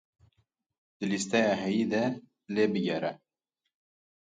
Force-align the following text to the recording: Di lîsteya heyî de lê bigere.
Di 0.97 1.05
lîsteya 1.11 1.53
heyî 1.63 1.85
de 1.93 2.03
lê 2.53 2.65
bigere. 2.71 3.13